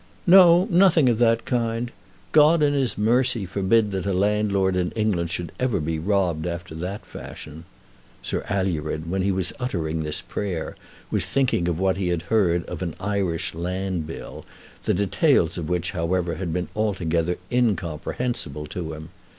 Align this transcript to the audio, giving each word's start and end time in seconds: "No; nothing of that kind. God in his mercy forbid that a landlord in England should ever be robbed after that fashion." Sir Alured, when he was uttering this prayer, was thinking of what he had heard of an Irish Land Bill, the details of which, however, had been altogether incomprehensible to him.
"No; 0.25 0.67
nothing 0.71 1.09
of 1.09 1.19
that 1.19 1.45
kind. 1.45 1.91
God 2.31 2.63
in 2.63 2.73
his 2.73 2.97
mercy 2.97 3.45
forbid 3.45 3.91
that 3.91 4.07
a 4.07 4.13
landlord 4.13 4.75
in 4.75 4.89
England 4.93 5.29
should 5.29 5.51
ever 5.59 5.79
be 5.79 5.99
robbed 5.99 6.47
after 6.47 6.73
that 6.73 7.05
fashion." 7.05 7.65
Sir 8.23 8.43
Alured, 8.49 9.07
when 9.07 9.21
he 9.21 9.31
was 9.31 9.53
uttering 9.59 10.01
this 10.01 10.19
prayer, 10.19 10.75
was 11.11 11.27
thinking 11.27 11.67
of 11.67 11.77
what 11.77 11.97
he 11.97 12.07
had 12.07 12.23
heard 12.33 12.63
of 12.65 12.81
an 12.81 12.95
Irish 12.99 13.53
Land 13.53 14.07
Bill, 14.07 14.43
the 14.85 14.95
details 14.95 15.59
of 15.59 15.69
which, 15.69 15.91
however, 15.91 16.33
had 16.33 16.51
been 16.51 16.69
altogether 16.75 17.37
incomprehensible 17.51 18.65
to 18.65 18.93
him. 18.93 19.09